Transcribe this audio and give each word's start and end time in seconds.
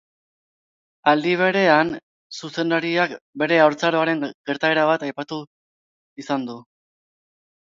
Aldi 1.11 1.33
berean, 1.41 1.91
zuzendariak 2.39 3.13
bere 3.43 3.61
haurtzaroaren 3.67 4.25
gertaera 4.51 4.87
bat 4.93 5.07
aipatu 5.11 5.41
izan 6.25 6.49
du. 6.49 6.61